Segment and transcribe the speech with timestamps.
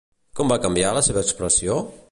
[0.39, 1.79] Com va canviar la seva expressió?